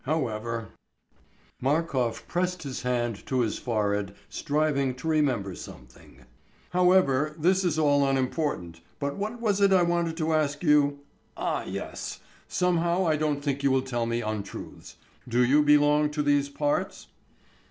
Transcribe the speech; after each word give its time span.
However..." 0.05 0.69
Markof 1.61 2.25
pressed 2.27 2.63
his 2.63 2.81
hand 2.81 3.23
to 3.27 3.41
his 3.41 3.59
forehead, 3.59 4.15
striving 4.29 4.95
to 4.95 5.07
remember 5.07 5.53
something 5.53 6.25
"however, 6.71 7.35
this 7.37 7.63
is 7.63 7.77
all 7.77 8.07
unimportant.... 8.09 8.81
But 8.99 9.15
what 9.15 9.39
was 9.39 9.61
it 9.61 9.71
I 9.71 9.83
wanted 9.83 10.17
to 10.17 10.33
ask 10.33 10.63
you?... 10.63 11.01
Ah, 11.37 11.65
yes! 11.67 12.19
Somehow 12.47 13.05
I 13.05 13.15
don't 13.15 13.41
think 13.43 13.61
you 13.61 13.69
will 13.69 13.83
tell 13.83 14.07
me 14.07 14.21
untruths. 14.23 14.95
Do 15.29 15.43
you 15.43 15.61
belong 15.61 16.09
to 16.13 16.23
these 16.23 16.49
parts?" 16.49 17.05